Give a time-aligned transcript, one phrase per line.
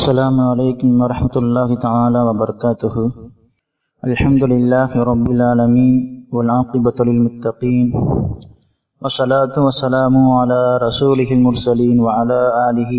[0.00, 2.94] السلام عليكم ورحمة الله تعالى وبركاته
[4.08, 5.96] الحمد لله رب العالمين
[6.34, 7.86] والعاقبة للمتقين
[9.02, 12.92] والصلاة والسلام على رسوله المرسلين وعلى آله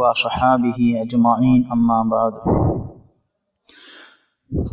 [0.00, 2.34] وصحابه أجمعين أما بعد۔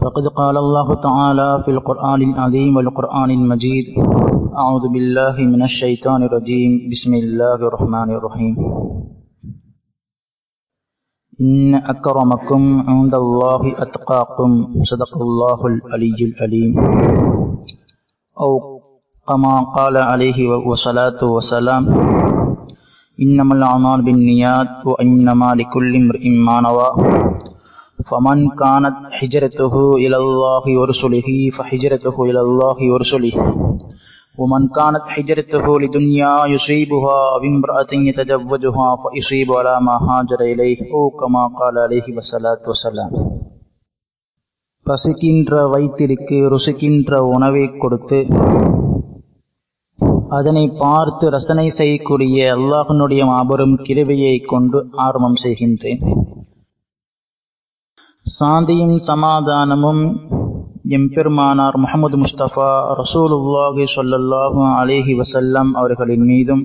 [0.02, 3.86] فقد قال الله تعالى في القرآن العظيم والقرآن المجيد
[4.62, 8.56] أعوذ بالله من الشيطان الرجيم بسم الله الرحمن الرحيم
[11.42, 14.50] إن أكرمكم عند الله أتقاكم.
[14.84, 16.72] صدق الله العلي العليم.
[18.40, 18.52] أو
[19.28, 21.84] كما قال عليه والصلاة والسلام
[23.22, 26.90] إنما الأعمال بالنيات وإنما لكل امرئ ما نوى.
[28.10, 33.34] فمن كانت حجرته إلى الله ورسله فحجرته إلى الله ورسله.
[34.41, 41.75] ومن كانت حجرته لدنيا يصيبها بامرأة يتزوجها فيصيب على ما هاجر إليه أو كما قال
[41.79, 43.11] عليه والصلاة والسلام
[44.87, 48.19] பசிக்கின்ற வயிற்றிற்கு ருசிக்கின்ற உணவை கொடுத்து
[50.31, 56.03] அதனை பார்த்து ரசனை செய்யக்கூடிய அல்லாஹனுடைய மாபெரும் கிருவையை கொண்டு ஆரம்பம் செய்கின்றேன்
[58.27, 60.03] சாந்தியும் சமாதானமும்
[60.92, 66.64] எம்பெருமானார் முகமது முஸ்தபா ரசூலுல்லாஹி சொல்லல்லாஹு அலேஹி வசல்லம் அவர்களின் மீதும்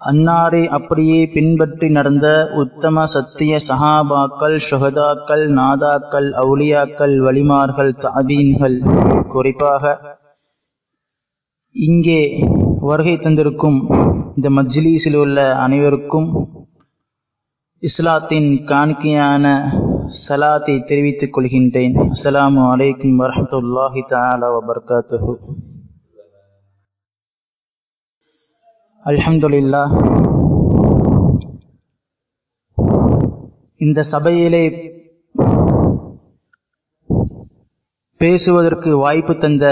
[0.00, 2.26] அன்னாரை அப்படியே பின்பற்றி நடந்த
[2.62, 8.76] உத்தம சத்திய சஹாபாக்கள் சுகதாக்கள் நாதாக்கள் அவுலியாக்கள் வலிமார்கள் தாபீன்கள்
[9.28, 9.94] குறிப்பாக
[11.76, 12.20] இங்கே
[12.82, 13.78] வருகை தந்திருக்கும்
[14.36, 16.28] இந்த மஜ்லீஸில் உள்ள அனைவருக்கும்
[17.82, 19.46] இஸ்லாத்தின் காணிக்கையான
[20.04, 21.94] சலாத்தை தெரிவித்துக் கொள்கின்றேன்.
[22.04, 25.34] அஸ்லாம் வலைக்கும் வரமத்துல்லாஹி தாலா வபர்காத்துஹு.
[29.10, 29.82] அல்ஹம்துலில்லா
[33.80, 34.64] இந்த சபையிலே
[38.20, 39.64] பேசுவதற்கு வாய்ப்பு தந்த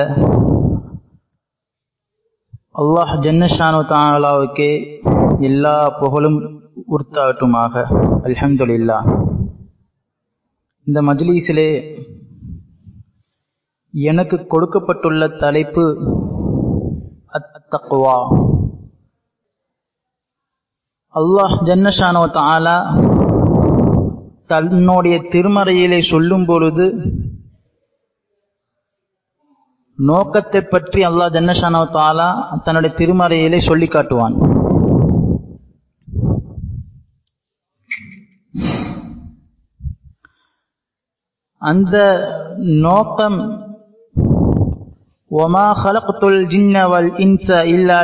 [2.81, 4.73] அல்லாஹ் ஜன்னஷானு தாலாவுக்கே
[5.49, 6.41] எல்லா புகழும்
[6.95, 7.85] உர்த்தாகட்டுமாக.
[8.29, 8.99] அல்ஹம்துலில்லா
[10.87, 11.69] இந்த மஜ்லீஸிலே
[13.95, 15.85] எனக்கு கொடுக்கப்பட்டுள்ள தலைப்பு
[17.39, 18.17] அத்தக்குவா
[21.15, 22.77] அல்லாஹ் ஜன்னஷானோ தாலா
[24.53, 26.87] தன்னுடைய திருமறையிலே சொல்லும் பொழுது
[29.99, 32.29] நோக்கத்தை பற்றி அல்லாஹ் ஜன்னஷானோ தாலா
[32.67, 34.37] தன்னுடைய திருமறையிலே சொல்லி காட்டுவான்.
[41.63, 41.97] அந்த
[42.85, 43.39] நோக்கம்
[45.31, 47.99] ஒமா ஹலக்துல் ஜின்னவல் இன்ச இல்லா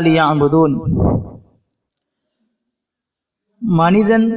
[3.63, 4.29] மனிதன்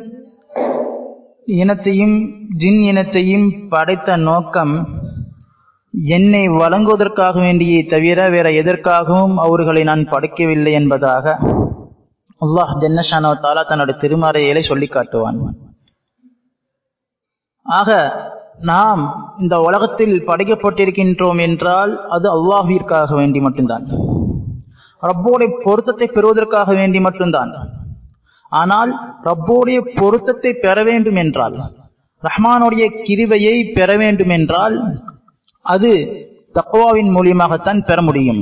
[1.60, 2.18] இனத்தையும்
[2.58, 4.76] ஜின் இனத்தையும் படைத்த நோக்கம்
[5.94, 11.26] என்னை வழங்குவதற்காக வேண்டியே தவிர வேற எதற்காகவும் அவர்களை நான் படைக்கவில்லை என்பதாக
[12.42, 15.40] அல்லாஹ் ஜன்னஷானோ தாலா தன்னுடைய திருமறையிலே சொல்லி காட்டுவான்.
[17.66, 17.90] ஆக
[18.70, 19.02] நாம்
[19.44, 23.86] இந்த உலகத்தில் படைக்கப்பட்டிருக்கின்றோம் என்றால் அது அல்லாஹிற்காக வேண்டி மட்டும்தான்.
[25.04, 27.52] ரப்போடைய பொருத்தத்தை பெறுவதற்காக வேண்டி மட்டும்தான்.
[28.52, 28.92] ஆனால்
[29.28, 31.56] ரப்போடைய பொருத்தத்தை பெற வேண்டும் என்றால்
[32.24, 34.76] ரஹ்மானுடைய கிருவையை பெற வேண்டும் என்றால்
[35.66, 35.92] அது
[36.56, 38.42] தக்குவாவின் மூலியமாகத்தான் பெற முடியும்.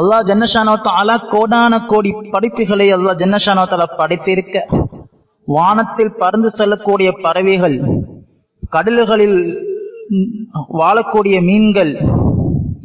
[0.00, 0.74] அல்லாஹ் ஜன்னஷானோ
[1.32, 3.64] கோடான கோடி படைப்புகளை அல்லாஹ் ஜன்னஷானோ
[4.00, 4.56] படைத்திருக்க
[5.48, 7.78] வானத்தில் பறந்து செல்லக்கூடிய பறவைகள்
[8.74, 9.38] கடல்களில்
[10.80, 11.92] வாழக்கூடிய மீன்கள்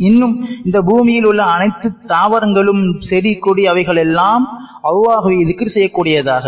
[0.08, 0.34] இன்னும்
[0.68, 4.44] இந்த பூமியில் உள்ள அனைத்து தாவரங்களும் செடி கொடி அவைகள் எல்லாம்
[4.90, 6.46] அல்லாஹுவை திக்ர் செய்யக்கூடியதாக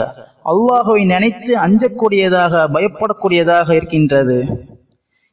[0.51, 4.37] அல்லாஹுவை நினைத்து அஞ்சக்கூடியதாக பயப்படக்கூடியதாக இருக்கின்றது.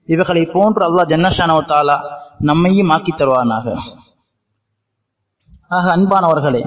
[0.08, 1.96] இவைகளை போன்று அல்லாஹ் ஜன்னஷானோ தாலா
[2.48, 3.66] நம்மையும் ஆக்கி தருவானாக.
[5.76, 6.62] ஆக அன்பானவர்களே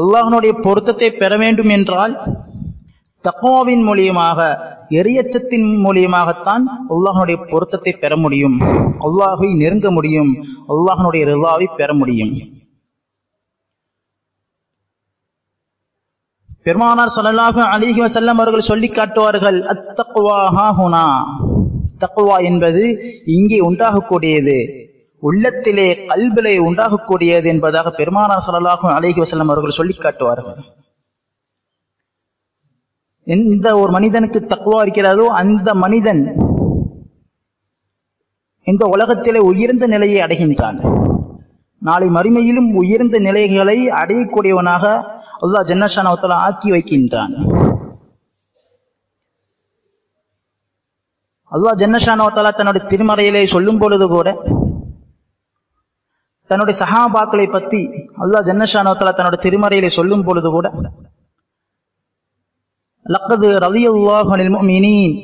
[0.00, 2.14] அல்லாஹனுடைய பொருத்தத்தை பெற வேண்டும் என்றால்
[3.26, 4.40] தக்குவாவின் மூலியமாக
[5.00, 6.64] எரியச்சத்தின் மூலியமாகத்தான்
[6.94, 8.56] அல்லாஹனுடைய பொருத்தத்தை பெற முடியும்.
[9.06, 10.32] அல்லாஹை நெருங்க முடியும்.
[10.72, 12.34] அல்லாஹனுடைய ரிலாவை பெற முடியும்.
[16.66, 21.06] பெருமானார் சொல்லலாக அலிஹி வசல்லம் அவர்கள் சொல்லி காட்டுவார்கள் அத்தக்குவாஹுனா
[22.04, 22.84] தக்குவா என்பது
[23.38, 24.58] இங்கே உண்டாகக்கூடியது.
[25.22, 30.58] உள்ளத்திலே கல்விலே உண்டாகக்கூடியது என்பதாக பெருமானார் சொல்லலாக அலிஹி வசல்லம் அவர்கள் சொல்லி காட்டுவார்கள்.
[33.26, 36.22] எந்த ஒரு மனிதனுக்கு தக்குவா இருக்கிறதோ அந்த மனிதன்
[38.66, 40.78] இந்த உலகத்திலே உயர்ந்த நிலையை அடைகின்றான்.
[41.82, 44.84] நாளை மறுமையிலும் உயர்ந்த நிலைகளை அடையக்கூடியவனாக
[45.44, 47.34] அல்லாஹ் ஜன்னஷானவத்தால ஆக்கி வைக்கின்றான்.
[51.52, 54.28] அல்லாஹ் ஜன்னஷானவத்தாலா தன்னுடைய திருமறையிலே சொல்லும் பொழுது கூட
[56.50, 57.80] தன்னுடைய சஹாபாக்களை பத்தி
[58.24, 60.66] அல்லாஹ் ஜன்னஷானவத்தாலா தன்னுடைய திருமறையிலே சொல்லும் பொழுது கூட
[63.06, 65.14] லக்கது ரலியுல்லாஹனில் முஃமினீன்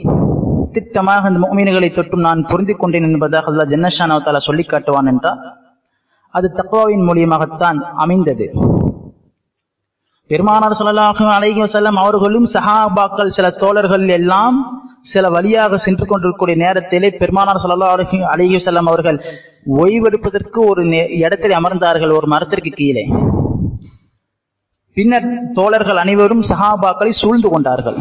[0.73, 5.41] திட்டமாக இந்த முஃமின்களை தொட்டும் நான் பொருந்தி கொண்டேன் என்பதாக அல்லாஹ் ஜன்னஷானவத்தாலா சொல்லி காட்டுவான் என்றால்
[6.35, 8.47] அது தக்வாவின் மூலியமாகத்தான் அமைந்தது.
[10.31, 14.59] பெருமானார் சொல்லலாக அலைஹி வஸல்லம் அவர்களும் சஹாபாக்கள் சில தோழர்கள் எல்லாம்
[15.03, 19.19] சில வழியாக சென்று கொண்டிருக்கக்கூடிய நேரத்திலே பெருமானார் சொல்லலா அலைஹி அலைஹி செல்லம் அவர்கள்
[19.77, 23.05] ஓய்வெடுப்பதற்கு ஒரு நே- இடத்தில் அமர்ந்தார்கள் ஒரு மரத்திற்கு கீழே.
[24.99, 25.29] பின்னர்
[25.59, 27.99] தோழர்கள் அனைவரும் சஹாபாக்களை சூழ்ந்து கொண்டார்கள்.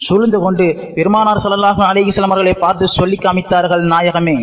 [0.00, 0.64] சூழ்ந்து கொண்டு
[0.96, 4.36] பெருமானார் ஸல்லல்லாஹு அலைஹி அவர்களை பார்த்து சொல்லி காமித்தார்கள் நாயகமே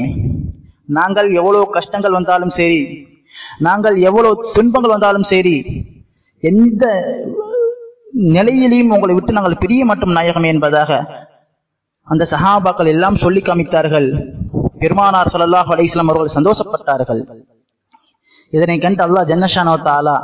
[0.98, 2.80] நாங்கள் எவ்வளவு கஷ்டங்கள் வந்தாலும் சரி
[3.68, 5.56] நாங்கள் எவ்வளவு துன்பங்கள் வந்தாலும் சரி
[6.44, 6.86] எந்த
[8.36, 10.92] நிலையிலையும் உங்களை விட்டு நாங்கள் பிரிய மாட்டோம் நாயகமே என்பதாக
[12.08, 14.08] அந்த சஹாபாக்கள் எல்லாம் சொல்லி காமித்தார்கள்.
[14.82, 17.22] பெருமானார் ஸல்லல்லாஹு அலைஹி அவர்கள் சந்தோஷப்பட்டார்கள்.
[18.54, 20.16] இதனை கண்டு அல்லாஹ் ஜன்னஷானோ தாலா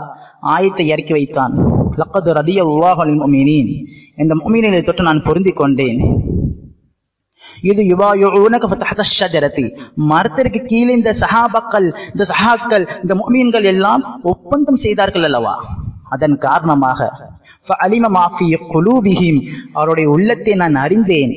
[0.44, 1.54] ஆயத்தை இறக்கி வைத்தான்.
[2.02, 3.72] லக்கது ரதிய உவாஹலின் முமினீன்
[4.16, 6.02] இந்த உமீனிலை தொட்டு நான் பொருந்திக் கொண்டேன்
[7.62, 9.66] இது யுவாயுனக ஃபதஹத ஷஜரதி.
[9.96, 15.56] மரத்திற்கு கீழே இந்த சஹாபக்கள் இந்த சஹாக்கள் இந்த முஃமின்கள் எல்லாம் ஒப்பந்தம் செய்தார்கள் அல்லவா?
[16.10, 17.10] அதன் காரணமாக
[19.74, 21.34] அவருடைய உள்ளத்தை நான் அறிந்தேன்.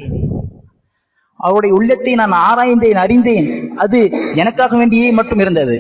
[1.37, 3.49] அவருடைய உள்ளத்தை நான் ஆராய்ந்தேன் அறிந்தேன்.
[3.77, 5.77] அது எனக்காக வேண்டியே மட்டும் இருந்தது.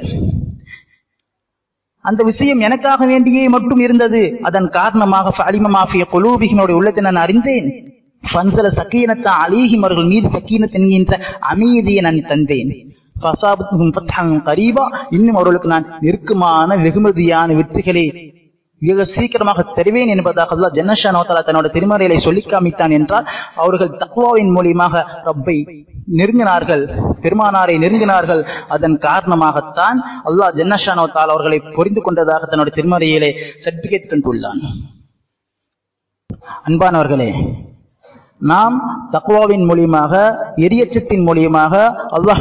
[2.00, 4.38] அந்த விஷயம் எனக்காக வேண்டியே மட்டும் இருந்தது.
[4.42, 6.04] அதன் காரணமாக அலிமமாஃபிய
[6.48, 7.68] மா உள்ளத்தை நான் அறிந்தேன்.
[8.34, 12.88] பன்சல சக்கீனத்தா அலீஹிம் அவர்கள் மீது சக்கீனத் என்கின்ற அமைதியை நான் தந்தேன்.
[14.44, 14.84] கரீபா.
[15.10, 18.04] இன்னும் அவர்களுக்கு நான் நெருக்கமான வெகுமதியான வெற்றிகளை
[18.88, 23.26] மிக சீக்கிரமாக தருவேன் என்பதாக அல்லாஹ் ஜன்னஷானோ நோத்தலா தன்னோட திருமறைகளை சொல்லி காமித்தான் என்றால்
[23.62, 25.56] அவர்கள் தக்வாவின் மூலியமாக ரப்பை
[26.18, 26.84] நெருங்கினார்கள்
[27.24, 28.42] பெருமானாரை நெருங்கினார்கள்.
[28.74, 29.98] அதன் காரணமாகத்தான்
[30.28, 33.30] அல்லாஹ் ஜன்னஷானோ நோத்தால் அவர்களை புரிந்து கொண்டதாக தன்னோட திருமறையிலே
[33.64, 34.62] சர்டிபிகேட் தந்துள்ளான்.
[36.68, 37.30] அன்பானவர்களே
[38.40, 38.76] நாம்
[39.14, 40.12] தக்வாவின் மூலியமாக
[40.66, 41.74] எரியச்சத்தின் மூலியமாக
[42.16, 42.40] அல்லாஹ்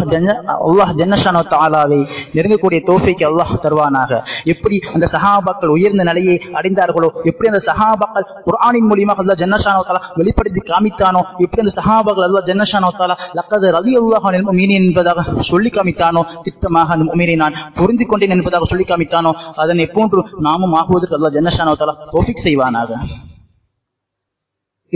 [0.68, 2.00] அல்லாஹ் ஜன்னஷானோ தாலாவை
[2.36, 4.12] நெருங்கக்கூடிய தோஃபைக்கு அல்லாஹ் தருவானாக.
[4.54, 10.62] எப்படி அந்த சஹாபாக்கள் உயர்ந்த நிலையை அடைந்தார்களோ எப்படி அந்த சஹாபாக்கள் குரானின் மூலியமாக அல்லாஹ் ஜன்னஷானோ தாலா வெளிப்படுத்தி
[10.72, 14.28] காமித்தானோ எப்படி அந்த சஹாபாக்கள் அல்லாஹ் ஜன்னஷானோ தாலா லக்கது ரதி அல்லாஹ்
[14.60, 20.24] மீனின் என்பதாக சொல்லி காமித்தானோ திட்டமாக அந்த மீனை நான் புரிந்து கொண்டேன் என்பதாக சொல்லி காமித்தானோ அதனை போன்று
[20.48, 22.92] நாமும் ஆகுவதற்கு அல்லாஹ் ஜன்னஷானோ தாலா தோஃபிக் செய்வானாக.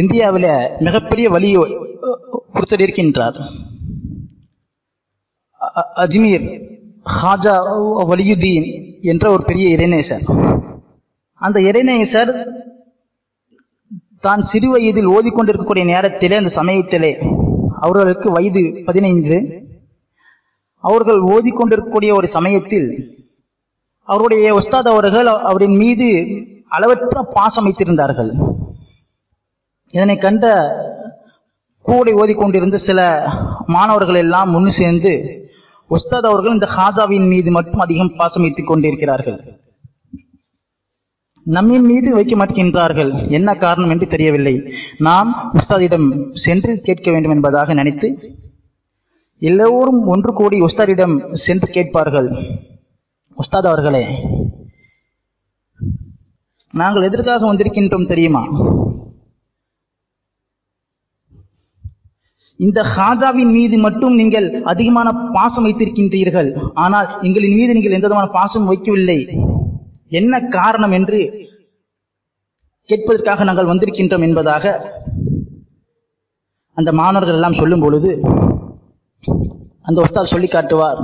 [0.01, 0.47] இந்தியாவில
[0.85, 1.63] மிகப்பெரிய வழியை
[2.55, 3.37] கொடுத்திருக்கின்றார்
[6.03, 6.47] அஜ்மீர்
[7.17, 7.55] ஹாஜா
[8.11, 8.67] வலியுதீன்
[9.11, 10.25] என்ற ஒரு பெரிய இறைநேசர்.
[11.41, 12.31] அந்த இறைநேசர்
[14.25, 17.11] தான் சிறு வயதில் ஓதிக்கொண்டிருக்கக்கூடிய நேரத்திலே அந்த சமயத்திலே
[17.85, 19.37] அவர்களுக்கு வயது பதினைந்து.
[20.83, 22.87] அவர்கள் ஓதிக்கொண்டிருக்கக்கூடிய ஒரு சமயத்தில்
[24.07, 26.07] அவருடைய உஸ்தாத் அவர்கள் அவரின் மீது
[26.75, 28.31] அளவற்ற பாசம் வைத்திருந்தார்கள்.
[29.95, 30.45] இதனை கண்ட
[31.87, 32.99] கூடை ஓதிக்கொண்டிருந்த சில
[33.65, 35.11] மாணவர்கள் எல்லாம் முன்னு சேர்ந்து
[35.89, 39.39] உஸ்தாத் அவர்கள் இந்த ஹாஜாவின் மீது மட்டும் அதிகம் பாசம் வைத்துக் கொண்டிருக்கிறார்கள்.
[41.45, 44.55] நம்மின் மீது வைக்க மாட்டேங்கின்றார்கள் என்ன காரணம் என்று தெரியவில்லை.
[44.97, 46.07] நாம் உஸ்தாதிடம்
[46.45, 48.09] சென்று கேட்க வேண்டும் என்பதாக நினைத்து
[49.41, 51.15] எல்லோரும் ஒன்று கூடி உஸ்தாதிடம்
[51.45, 52.29] சென்று கேட்பார்கள்.
[53.41, 54.03] உஸ்தாத் அவர்களே
[56.81, 58.43] நாங்கள் எதற்காக வந்திருக்கின்றோம் தெரியுமா?
[62.59, 66.49] இந்த ஹாஜாவின் மீது மட்டும் நீங்கள் அதிகமான பாசம் வைத்திருக்கின்றீர்கள்.
[66.83, 69.19] ஆனால் எங்களின் மீது நீங்கள் எந்த விதமான பாசம் வைக்கவில்லை.
[70.19, 71.19] என்ன காரணம் என்று
[72.89, 74.73] கேட்பதற்காக நாங்கள் வந்திருக்கின்றோம் என்பதாக
[76.77, 78.11] அந்த மாணவர்கள் எல்லாம் சொல்லும் பொழுது
[79.87, 80.99] அந்த உஸ்தாத் சொல்லி காட்டுவார்.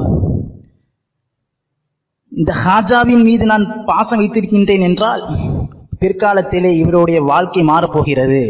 [2.31, 5.23] இந்த ஹாஜாவின் மீது நான் பாசம் வைத்திருக்கின்றேன் என்றால்
[6.01, 8.41] பிற்காலத்திலே இவருடைய வாழ்க்கை மாறப்போகிறது.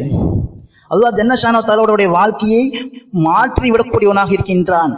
[0.94, 2.64] அல்லாஹ் ஜன்னஷானோ தாலாவுடைய வாழ்க்கையை
[3.28, 4.94] மாற்றி விடக்கூடியவனாக இருக்கின்றான்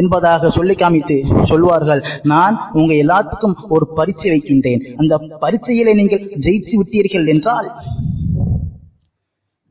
[0.00, 1.16] என்பதாக சொல்லி காமித்து
[1.50, 2.00] சொல்வார்கள்.
[2.32, 4.82] நான் உங்க எல்லாத்துக்கும் ஒரு பரீட்சை வைக்கின்றேன்.
[5.00, 7.68] அந்த பரீட்சையிலே நீங்கள் ஜெயிச்சு விட்டீர்கள் என்றால்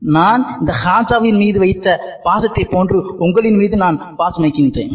[0.02, 1.88] நான் இந்த ஹாஜாவின் மீது வைத்த
[2.26, 4.92] பாசத்தை போன்று உங்களின் மீது நான் பாசம் வைக்கின்றேன்.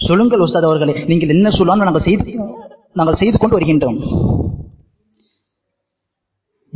[0.00, 2.32] சொல்லுங்கள் உஸ்தாத் அவர்களே நீங்கள் என்ன சொல்லலாம் நாங்கள் செய்து
[2.98, 3.98] நாங்கள் செய்து கொண்டு வருகின்றோம்.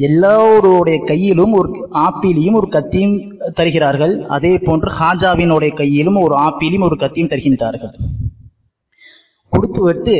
[0.06, 3.16] எல்லோருடைய கையிலும் ஒரு ஆப்பிலையும் ஒரு கத்தியும்
[3.54, 4.14] தருகிறார்கள்.
[4.26, 7.92] அதே போன்று ஹாஜாவினுடைய கையிலும் ஒரு ஆப்பிலையும் ஒரு கத்தியும் தருகின்றார்கள்.
[9.50, 10.16] கொடுத்து விட்டு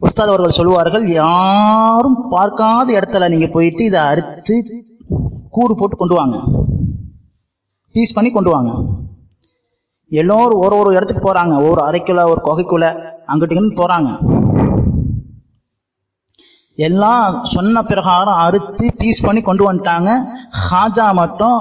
[0.00, 4.54] உஸ்தாத் அவர்கள் சொல்லுவார்கள் யாரும் பார்க்காத இடத்துல நீங்க போயிட்டு இதை அறுத்து
[5.50, 6.36] கூறு போட்டு கொண்டு வாங்க.
[7.92, 8.72] பீஸ் பண்ணி கொண்டு வாங்க.
[10.08, 11.70] எல்லோரும் ஒரு ஒரு இடத்துக்கு போறாங்க.
[11.70, 12.86] ஒரு அரைக்குள்ள ஒரு கொகைக்குள்ள
[13.26, 14.36] அங்கிட்டு இங்கிட்டு போறாங்க.
[16.78, 20.10] எல்லாம் சொன்ன பிரகாரம் அறுத்து பீஸ் பண்ணி கொண்டு வந்துட்டாங்க.
[20.70, 21.58] ஹாஜா மட்டும்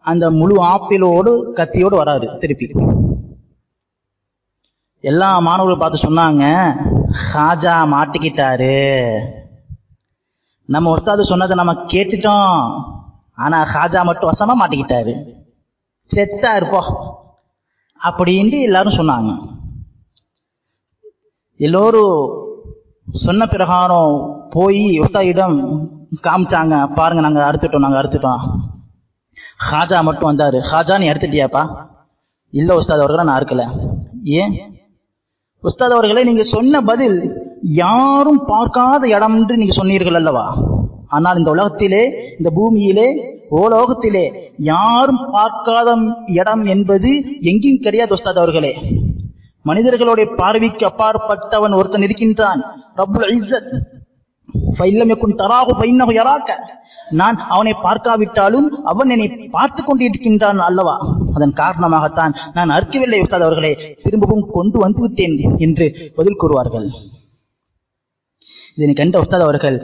[0.00, 2.66] அந்த முழு ஆப்பிளோடு கத்தியோடு வராரு திருப்பி.
[5.00, 6.44] எல்லா மாணவர்களும் பார்த்து சொன்னாங்க
[7.32, 8.76] ஹாஜா மாட்டிக்கிட்டாரு.
[10.64, 12.84] நம்ம ஒருத்தாது சொன்னதை நம்ம கேட்டுட்டோம்.
[13.34, 15.14] ஆனா ஹாஜா மட்டும் வசமா மாட்டிக்கிட்டாரு.
[16.10, 16.90] செத்தா இருப்போம்
[18.00, 19.30] அப்படின்ட்டு எல்லாரும் சொன்னாங்க.
[21.56, 22.48] எல்லோரும்
[23.12, 25.88] சொன்ன பிரகாரம் போய் ஒருத்தாயிடம்
[26.28, 26.94] காமிச்சாங்க.
[26.94, 28.38] பாருங்க நாங்க அறுத்துட்டோம் நாங்க அறுத்துட்டோம்.
[29.72, 30.62] ஹாஜா மட்டும் வந்தாரு.
[30.72, 31.76] ஹாஜா நீ அறுத்துட்டியாப்பா?
[32.50, 33.90] இல்ல உஸ்தாத் அவர்களை நான் அறுக்கல.
[34.24, 34.78] ஏன்?
[35.62, 40.58] உஸ்தாத் அவர்களே நீங்க சொன்ன பதில் யாரும் பார்க்காத இடம் என்று நீங்க சொன்னீர்கள் அல்லவா?
[41.08, 48.76] ஆனால் இந்த உலகத்திலே இந்த பூமியிலே ஓலோகத்திலே யாரும் பார்க்காத இடம் என்பது எங்கேயும் கிடையாது உஸ்தாத் அவர்களே.
[49.62, 52.60] மனிதர்களுடைய பார்வைக்கு அப்பாற்பட்டவன் ஒருத்தன் இருக்கின்றான்.
[52.96, 53.70] ரப்புல் இஸ்ஸத்.
[54.78, 55.12] ஃபைல்லம்
[56.10, 56.50] யராக்க
[57.10, 60.96] நான் அவனை பார்க்காவிட்டாலும் அவன் என்னை பார்த்து கொண்டிருக்கின்றான் அல்லவா?
[61.34, 63.98] அதன் காரணமாகத்தான் நான் அறுக்கவில்லை உஸ்தாத் அவர்களே.
[64.02, 66.88] திரும்பவும் கொண்டு வந்து விட்டேன் என்று பதில் கூறுவார்கள்.
[68.76, 69.76] இதனை கண்ட உஸ்தாத் அவர்கள்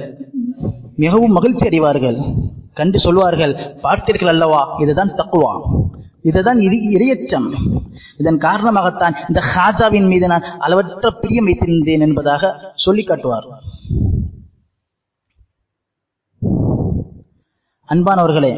[0.96, 2.18] மிகவும் மகிழ்ச்சி அடைவார்கள்.
[2.72, 4.76] கண்டு சொல்வார்கள் பார்த்தீர்கள் அல்லவா?
[4.78, 5.52] இதுதான் தக்குவா
[6.30, 7.48] இதுதான் இது இரையச்சம்.
[8.20, 12.52] இதன் காரணமாகத்தான் இந்த ஹாஜாவின் மீது நான் அளவற்ற பிரியம் வைத்திருந்தேன் என்பதாக
[12.84, 13.46] சொல்லி காட்டுவார்.
[17.94, 18.52] அன்பானவர்களே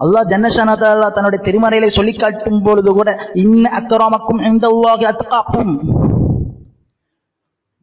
[0.00, 0.74] அல்லாஹ் ஜன்னஷானா
[1.16, 3.10] தன்னுடைய திருமறையிலே சொல்லி காட்டும் பொழுது கூட
[3.42, 4.68] இன்ன அக்கராமக்கும் இந்த
[5.10, 5.72] அத்தாக்கும்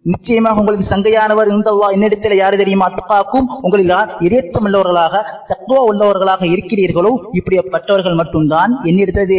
[0.08, 2.88] நிச்சயமாக உங்களுக்கு சங்கையானவர் இந்த என்னிடத்தில் யாரு தெரியுமா?
[2.92, 4.12] தப்பாக்கும் உங்களில் யார்?
[4.26, 5.16] இடையற்றம் உள்ளவர்களாக
[5.50, 9.38] தக்குவா உள்ளவர்களாக இருக்கிறீர்களோ இப்படிப்பட்டவர்கள் மட்டும்தான் என்னிடத்தது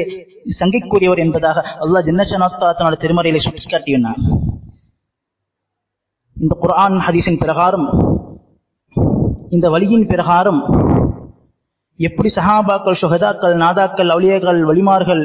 [0.59, 4.21] சங்கைக்குரியவர் என்பதாக அல்லாஹ் ஜன்னஷானா தன்னுடைய திருமறையிலே சுட்டிக்காட்டியுள்ளார்
[6.37, 7.87] இந்த குரான் ஹதீஸின் பிரகாரம்
[9.53, 10.61] இந்த வழியின் பிரகாரம்
[12.01, 15.23] எப்படி சஹாபாக்கள் சுகதாக்கள் நாதாக்கள் அவுளியர்கள் வலிமார்கள்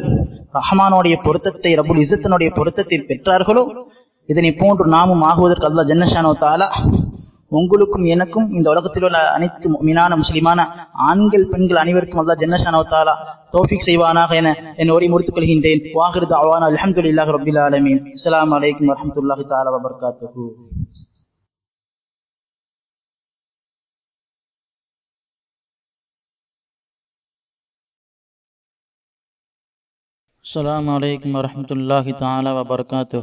[0.57, 3.63] ரஹமானுடைய பொருத்தத்தை ரபுல் இசத்தினுடைய பொருத்தத்தை பெற்றார்களோ
[4.29, 6.67] இதனை போன்று நாமும் ஆகுவதற்கு அல்லா ஜன்னஷானோ தாலா
[7.59, 10.59] உங்களுக்கும் எனக்கும் இந்த உலகத்தில் உள்ள அனைத்து மீனான முஸ்லிமான
[11.09, 13.13] ஆண்கள் பெண்கள் அனைவருக்கும் அல்லா ஜன்னஷானோ தாலா
[13.55, 14.51] தோஃபிக் செய்வானாக என
[14.81, 15.81] என் ஓடி முடித்துக் கொள்கின்றேன்.
[15.99, 18.01] வாகிருது அவானா அலமதுல்லாஹ் ரபில் ஆலமீன்.
[18.17, 20.27] அஸ்லாம் வலைக்கம் வரமத்துல்லாஹி தாலா வபர்காத்து
[30.45, 33.19] அஸ்லாம் வலைக்கம் வரமத்துல்லாஹி தாலா வபர்காத்து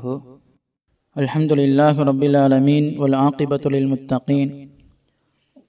[1.19, 4.71] الحمد لله رب العالمين والعاقبة للمتقين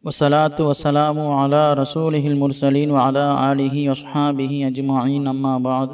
[0.06, 5.90] والصلاة والسلام على رسوله المرسلين وعلى آله وأصحابه أجمعين أما بعد.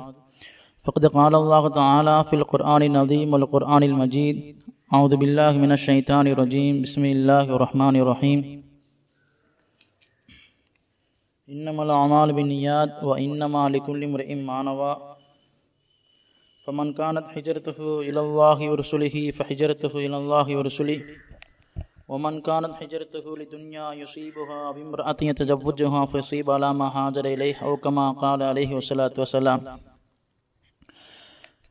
[0.84, 4.56] فقد قال الله تعالى في القرآن العظيم والقرآن المجيد
[4.94, 8.39] أعوذ بالله من الشيطان الرجيم بسم الله الرحمن الرحيم
[11.50, 15.17] إنما الأعمال بالنيات وإنما لكل امرئ ما نوى
[16.67, 20.99] فمن كانت هجرته إلى الله ورسله فهجرته إلى الله ورسله
[22.09, 28.41] ومن كانت هجرته لدنيا يصيبها بامرأة يتزوجها فيصيب على ما هاجر إليه أو كما قال
[28.43, 29.61] عليه الصلاة والسلام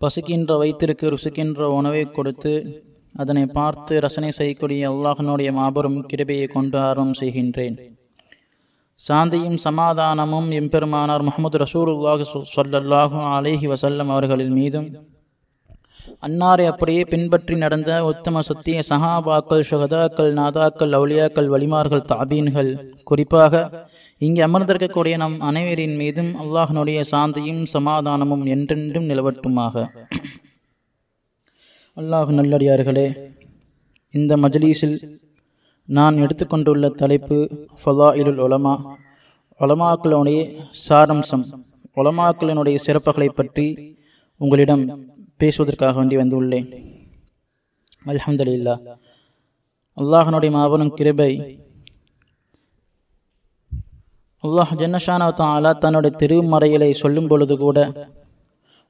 [0.02, 2.54] பசிக்கின்ற வயிற்றிற்கு ருசிக்கின்ற உணவை கொடுத்து
[3.16, 7.76] அதனை பார்த்து ரசனை செய்யக்கூடிய அல்லாஹனுடைய மாபெரும் கிருபையை கொண்டு ஆர்வம் செய்கின்றேன்
[9.01, 12.23] சாந்தியும் சமாதானமும் எம்பெருமானார் முகமது ரசூலுல்லாஹ்
[12.55, 14.87] சொல்லல்லாஹு அலேஹி வசல்லம் அவர்களின் மீதும்.
[16.27, 22.71] அன்னாரை அப்படியே பின்பற்றி நடந்த உத்தம சத்திய சஹாபாக்கள் சுகதாக்கள் நாதாக்கள் அவுளியாக்கள் வலிமார்கள் தாபீன்கள்
[23.11, 23.55] குறிப்பாக
[24.21, 29.75] இங்கே அமர்ந்திருக்கக்கூடிய நம் அனைவரின் மீதும் அல்லாஹனுடைய சாந்தியும் சமாதானமும் என்றென்றும் நிலவட்டுமாக.
[31.97, 33.07] அல்லாஹ் நல்லடியார்களே
[34.15, 34.99] இந்த மஜ்லீஸில்
[35.89, 37.37] நான் எடுத்துக்கொண்டுள்ள தலைப்பு
[37.83, 38.75] ஃபலா இருள் ஒலமா
[39.61, 40.41] ஒலமாக்களுடைய
[40.89, 41.45] சாரம்சம்
[41.97, 43.67] ஒலமாக்களினுடைய சிறப்புகளை பற்றி
[44.41, 44.83] உங்களிடம்
[45.41, 46.67] பேசுவதற்காக வேண்டி வந்துள்ளேன்.
[48.05, 48.75] அல்ஹம்துலில்லா
[49.97, 51.31] அல்லாஹனுடைய மாபெரும் கிருபை
[54.45, 57.79] அல்லாஹ் ஜன்னஷானா தாலா தன்னுடைய திருமறையிலை சொல்லும் பொழுது கூட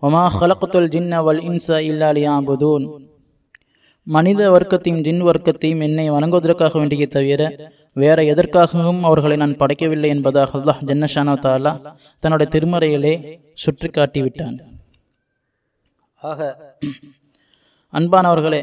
[0.03, 2.85] ஒமா ஹலக்குத்துல் ஜின்னவல் இன்சா இல்லாலியா இல்லாலியாபுதூன்
[4.07, 7.43] மனித வர்க்கத்தையும் ஜின் வர்க்கத்தையும் என்னை வணங்குவதற்காக வேண்டிய தவிர
[7.97, 11.73] வேற எதற்காகவும் அவர்களை நான் படைக்கவில்லை என்பதாக அல்லாஹ் ஜன்னஷானா தாலா
[12.23, 13.15] தன்னுடைய திருமறையிலே
[13.55, 14.57] சுற்றி காட்டிவிட்டான்
[16.21, 16.41] ஆக
[17.93, 18.61] அன்பானவர்களே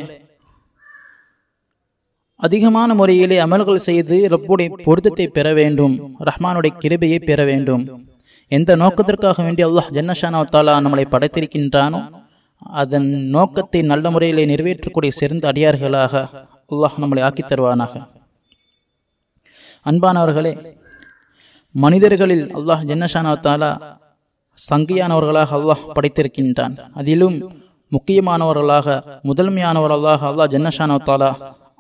[2.40, 7.84] அதிகமான முறையிலே அமல்கள் செய்து ரப்புடைய பொருத்தத்தை பெற வேண்டும் ரஹ்மானுடைய கிருபையை பெற வேண்டும்.
[8.52, 12.00] எந்த நோக்கத்திற்காக வேண்டி அல்லாஹ் ஜன்னஷானா தாலா நம்மளை படைத்திருக்கின்றானோ
[12.72, 16.14] அதன் நோக்கத்தை நல்ல முறையிலே நிறைவேற்றக்கூடிய சிறந்த அடியார்களாக
[16.72, 17.94] அல்லாஹ் நம்மளை ஆக்கித் தருவானாக.
[19.86, 20.54] அன்பானவர்களே
[21.76, 23.72] மனிதர்களில் அல்லாஹ் ஜன்னஷானா தாலா
[24.58, 26.74] சங்கியானவர்களாக அல்லாஹ் படைத்திருக்கின்றான்.
[26.94, 27.38] அதிலும்
[27.92, 28.88] முக்கியமானவர்களாக
[29.24, 31.30] முதன்மையானவர்களாக அல்லாஹ் ஜன்னஷானா தாலா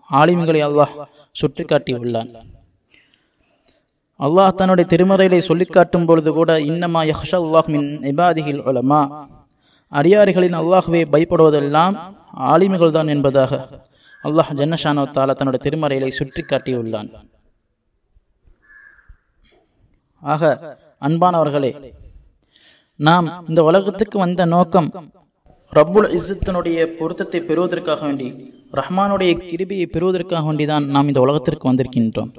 [0.09, 0.93] ஆலிம்களை அல்லாஹ்
[1.35, 2.31] சுற்றி காட்டியுள்ளான்
[4.19, 8.99] அல்லாஹ் தன்னுடைய திருமறைகளை சொல்லிக்காட்டும் பொழுது கூட இன்னமா யஹ்ஷா அல்லாஹ் மின் இபாதிகில் உலமா
[9.93, 11.95] அடியாரிகளின் அல்லாஹுவை பயப்படுவதெல்லாம்
[12.51, 13.53] ஆலிம்கள் தான் என்பதாக
[14.23, 17.09] அல்லாஹ் ஜன்னஷானோ தாலா தன்னுடைய திருமறைகளை சுற்றி காட்டியுள்ளான்
[20.23, 20.43] ஆக
[21.01, 21.71] அன்பானவர்களே
[22.99, 24.87] நாம் இந்த உலகத்துக்கு வந்த நோக்கம்
[25.73, 28.27] ரப்புல் இஸ்ஸத்தினுடைய பொருத்தத்தை பெறுவதற்காக வேண்டி
[28.73, 32.31] ரஹ்மானுடைய கிருபியை பெறுவதற்காக வேண்டிதான் நாம் இந்த உலகத்திற்கு வந்திருக்கின்றோம்.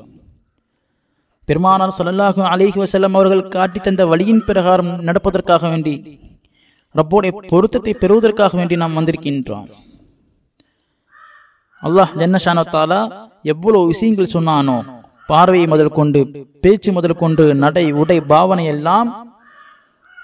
[1.48, 5.94] பெருமானார் ஸல்லல்லாஹு அலிஹி வஸல்லம் அவர்கள் காட்டி தந்த வழியின் பிரகாரம் நடப்பதற்காக வேண்டி
[6.94, 9.68] ரப்போடைய பொருத்தத்தை பெறுவதற்காக வேண்டி நாம் வந்திருக்கின்றோம்.
[11.82, 12.64] அல்லாஹ் ஜன்னஷானோ
[13.52, 14.76] எவ்வளவு விஷயங்கள் சொன்னானோ
[15.30, 16.20] பார்வையை முதல் கொண்டு
[16.64, 19.08] பேச்சு முதல் கொண்டு நடை உடை பாவனை எல்லாம்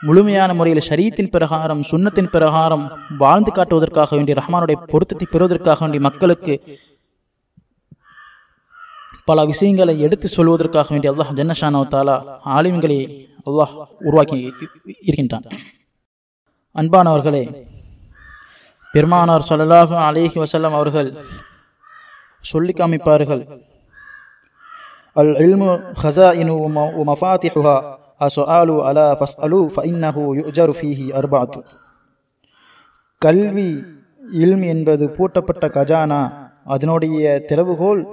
[0.07, 2.85] முழுமையான முறையில் ஷரீத்தின் பிரகாரம் சுண்ணத்தின் பிரகாரம்
[3.23, 6.55] வாழ்ந்து காட்டுவதற்காக வேண்டி ரஹ்மானுடைய பொருத்தத்தை பெறுவதற்காக வேண்டிய மக்களுக்கு
[9.29, 11.83] பல விஷயங்களை எடுத்து சொல்வதற்காக வேண்டிய அல்லாஹ் ஜன்னஷானோ
[12.57, 12.99] ஆலிம்களை
[13.51, 13.75] அல்லாஹ்
[14.09, 14.39] உருவாக்கி
[15.09, 15.47] இருக்கின்றான்.
[16.79, 17.45] அன்பானவர்களே
[18.93, 21.09] பெருமானார் சொல்லலாக அலேஹி வசல்லம் அவர்கள்
[22.51, 23.43] சொல்லி காமிப்பார்கள்.
[25.21, 25.71] அல் இல்மு
[26.03, 26.55] ஹசாயினு
[27.09, 27.75] மஃபாத்திஹுஹா
[28.59, 31.61] அலு அலா ஃபஸ் அலு ஃபைன்னஹு யுஜரு ஃபீஹி அர்பாத்து
[33.23, 33.69] கல்வி
[34.45, 36.21] இல்ம் என்பது பூட்டப்பட்ட கஜானா
[36.77, 38.05] அதனுடைய திறவுகோல்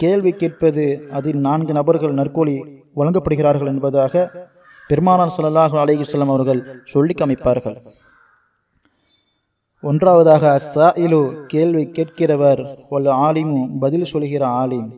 [0.00, 0.88] கேள்வி கேட்பது
[1.20, 2.58] அதில் நான்கு நபர்கள் நற்கூலி
[3.00, 4.26] வழங்கப்படுகிறார்கள் என்பதாக
[4.90, 6.60] பெருமானார் சொல்லலாக அலேஹி வஸல்லம் அவர்கள்
[6.94, 7.78] சொல்லி காமிப்பார்கள்.
[9.82, 13.60] ஒன்றாவதாக அஸ்ஸாயிலு கேள்வி கேட்கிறவர் வல் ஆலிமு?
[13.78, 14.88] பதில் சொல்கிற ஆலிம்.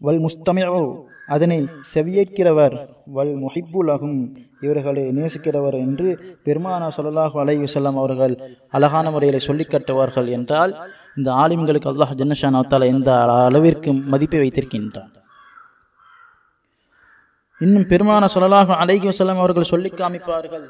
[0.00, 0.82] வல் முஸ்தமிழு
[1.26, 1.58] அதனை
[1.94, 2.74] செவியேற்கிறவர்
[3.06, 4.18] வல் முஹிப்புலகும்
[4.60, 6.08] இவர்களை நேசிக்கிறவர் என்று
[6.46, 8.34] பெருமானா சொல்லலாஹு அலையுசல்லாம் அவர்கள்
[8.70, 10.72] அழகான முறையில் சொல்லி கட்டுவார்கள் என்றால்
[11.16, 15.12] இந்த ஆலிம்களுக்கு அல்லாஹ் ஜன்னஷான் அவத்தால எந்த அளவிற்கு மதிப்பை வைத்திருக்கின்றார்
[17.60, 20.66] இன்னும் பெருமான சொல்லலாக அலைகி வஸல்லம் அவர்கள் சொல்லி காமிப்பார்கள்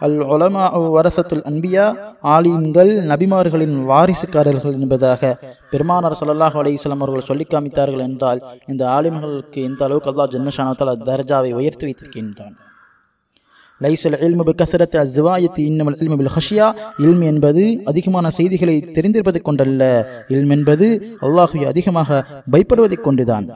[0.00, 0.64] அல் ஒலமா
[0.96, 1.84] வரசத்துல் அன்பியா
[2.20, 5.38] ஆலிம்கள் நபிமார்களின் வாரிசுக்காரர்கள் என்பதாக
[5.70, 11.86] பெருமானார் ஸல்லல்லாஹு அலைஹி அவர்கள் சொல்லி காமித்தார்கள் என்றால் இந்த ஆலிம்களுக்கு இந்த அளவுக்கு அல்லாஹ் ஜன்னஷானத்தால் தர்ஜாவை உயர்த்தி
[11.86, 12.54] வைத்திருக்கின்றான்.
[13.80, 16.66] லைசல் இல்மு கசரத் அஸ்வாயத்து இன்னமல் இல்மு பில் ஹஷியா.
[16.98, 19.82] இல்ம் என்பது அதிகமான செய்திகளை தெரிந்திருப்பதைக் கொண்டல்ல.
[20.28, 20.86] இல்ம் என்பது
[21.20, 23.48] அல்லாஹுவை அதிகமாக பயப்படுவதைக் கொண்டுதான்.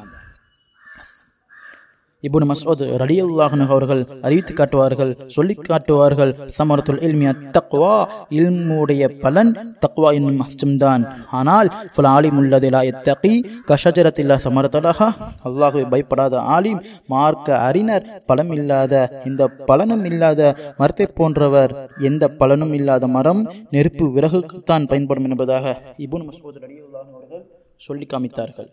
[2.25, 7.95] இபுன் மசூத் ரலியல்லாஹு அவர்கள் அறிவித்து காட்டுவார்கள் சொல்லி காட்டுவார்கள் சமரத்துல் இல்மியா தக்வா
[8.39, 9.53] இல்முடைய பலன்
[9.85, 11.03] தக்வா என்னும் அச்சம்தான்.
[11.39, 13.33] ஆனால் பல ஆலிம் உள்ளதிலா எத்தகி
[13.71, 15.09] கஷஜரத்தில்லா சமரத்தலஹா
[15.49, 16.81] அல்லாஹுவை பயப்படாத ஆலிம்
[17.15, 18.95] மார்க்க அறிஞர் பலம் இல்லாத
[19.31, 20.41] இந்த பலனும் இல்லாத
[20.83, 21.75] மரத்தை போன்றவர்
[22.11, 23.43] எந்த பலனும் இல்லாத மரம்
[23.77, 27.45] நெருப்பு விறகுக்குத்தான் பயன்படும் என்பதாக இபுன் மசூத் ரலியல்லாஹு அவர்கள்
[27.81, 28.69] சொல்லி காமித்தார்கள்.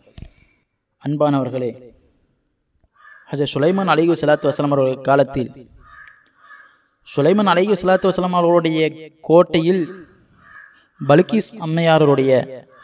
[1.02, 1.70] அன்பானவர்களே
[3.30, 5.50] ஹஜர் சுலைமான் அலிகு சலாத்து வசலம் அவர்கள் காலத்தில்.
[7.06, 8.80] சுலைமான் அலிகு சலாத்து வசலம் அவர்களுடைய
[9.20, 9.82] கோட்டையில்
[11.00, 12.32] பல்கிஸ் அம்மையாரருடைய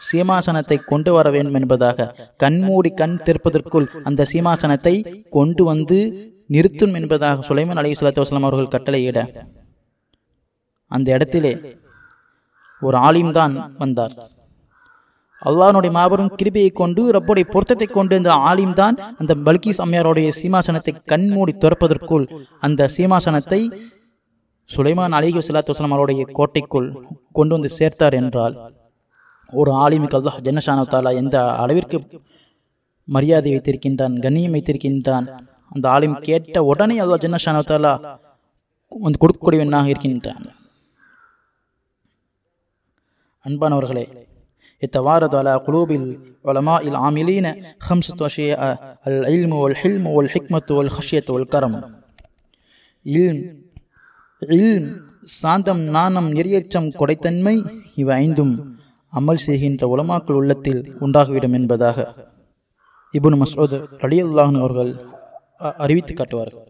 [0.07, 2.07] சீமாசனத்தை கொண்டு வர வேண்டும் என்பதாக
[2.43, 4.95] கண்மூடி கண் திறப்பதற்குள் அந்த சீமாசனத்தை
[5.29, 5.99] கொண்டு வந்து
[6.55, 9.19] நிறுத்தும் என்பதாக சுலைமான் அலி சலாத்து வசலம் அவர்கள் கட்டளையிட
[10.91, 11.53] அந்த இடத்திலே
[12.81, 14.15] ஒரு ஆலிம்தான் வந்தார்.
[15.45, 21.53] அல்லாஹனுடைய மாபெரும் கிருபியை கொண்டு ரப்புடைய பொருத்தத்தை கொண்டு இந்த ஆலிம் தான் அந்த பல்கிஸ் அம்மையாருடைய சீமாசனத்தை கண்மூடி
[21.57, 22.25] துறப்பதற்குள்
[22.59, 23.61] அந்த சீமாசனத்தை
[24.69, 26.87] சுலைமான் அலிஹி சலாத்து வஸ்லாம் அவருடைய கோட்டைக்குள்
[27.31, 28.55] கொண்டு வந்து சேர்த்தார் என்றால்
[29.53, 31.97] ஒரு ஆலிமுக்கு அல்லாஹ் ஜன்னஷான எந்த அளவிற்கு
[33.07, 35.27] மரியாதை வைத்திருக்கின்றான் கண்ணியம் வைத்திருக்கின்றான்
[35.71, 37.57] அந்த ஆலிம் கேட்ட உடனே அல்லாஹ் ஜன்னஷான
[38.91, 40.45] வந்து கொடுக்கக்கூடியவனாக இருக்கின்றான்.
[43.45, 44.05] அன்பானவர்களே
[44.82, 47.46] يتوارد على قلوب العلماء العاملين
[47.80, 48.60] خمسة أشياء
[49.06, 51.74] العلم والحلم والحكمة والخشية والكرم
[53.06, 53.40] இல்ம்
[54.42, 54.88] இல்ம்
[55.34, 57.54] சாந்தம் நாணம் நெறியச்சம் கொடைத்தன்மை
[57.94, 58.54] இவை ஐந்தும்
[59.12, 61.98] அமல் செய்கின்ற உலமாக்கள் உள்ளத்தில் உண்டாகிவிடும் என்பதாக
[63.14, 64.90] இபுன் மசூத் ரலியல்லாஹன் அவர்கள்
[65.78, 66.66] அறிவித்து காட்டுவார்கள்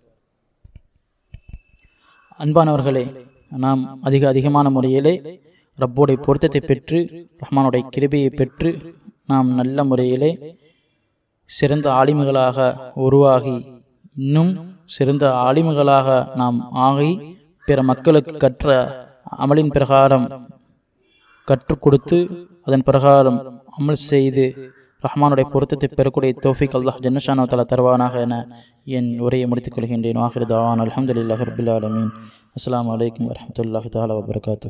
[2.41, 3.05] அன்பானவர்களே
[3.57, 5.15] நாம் அதிக அதிகமான முறையிலே
[5.84, 7.00] ரப்போடைய பொருத்தத்தை பெற்று
[7.44, 8.70] ரஹ்மானுடைய கிருபையை பெற்று
[9.32, 10.32] நாம் நல்ல முறையிலே
[11.50, 12.68] சிறந்த ஆலிமுகளாக
[13.06, 13.58] உருவாகி
[14.26, 14.52] இன்னும்
[14.96, 16.08] சிறந்த ஆலிமுகளாக
[16.42, 17.12] நாம் ஆகி
[17.68, 18.70] பிற மக்களுக்கு கற்ற
[19.44, 20.26] அமலின் பிரகாரம்
[21.48, 22.20] கற்றுக் கொடுத்து
[22.68, 23.40] அதன் பிரகாரம்
[23.80, 24.46] அமல் செய்து
[25.06, 28.36] ரஹ்மானுடைய பொருத்தத்தை பெறக்கூடிய தோஃபிக் அல்லாஹ் ஜன்னஷானோ தலா தருவானாக என
[28.98, 30.20] என் உரையை முடித்துக் கொள்கின்றேன்.
[30.24, 30.82] வாஹிர் தவான்.
[30.86, 32.12] அலமதுல்லாஹ் ரபில் ஆலமீன்.
[32.58, 34.70] அஸ்லாம் வலைக்கம் வரமத்துல்லாஹி தாலா வபர்காத்து